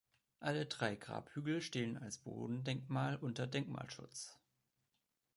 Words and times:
Alle 0.39 0.65
drei 0.65 0.95
Grabhügel 0.95 1.61
stehen 1.61 1.95
als 1.95 2.17
Bodendenkmal 2.17 3.17
unter 3.17 3.45
Denkmalschutz. 3.45 4.35